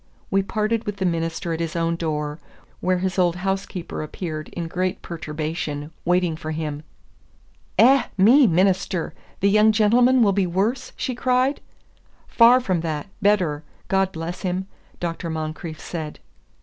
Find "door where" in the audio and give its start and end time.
1.95-2.97